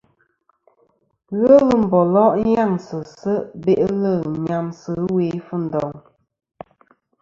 Ghelɨ 1.39 1.57
mbòlo' 1.85 2.35
nyaŋsɨ 2.49 2.97
se' 3.17 3.45
be'lɨ 3.63 4.13
nyamsɨ 4.45 4.91
ɨwe 5.05 5.25
Fundong. 5.47 5.97